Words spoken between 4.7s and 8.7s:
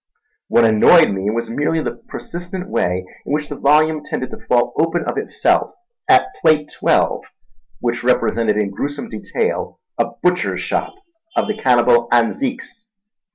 open of itself at Plate XII, which represented